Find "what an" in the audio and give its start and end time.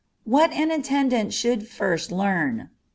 0.27-0.71